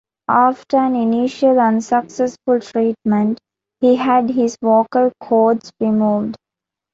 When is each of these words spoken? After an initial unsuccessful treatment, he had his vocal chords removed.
After 0.29 0.77
an 0.77 0.95
initial 0.95 1.59
unsuccessful 1.59 2.59
treatment, 2.59 3.39
he 3.81 3.97
had 3.97 4.31
his 4.31 4.57
vocal 4.59 5.11
chords 5.21 5.71
removed. 5.79 6.37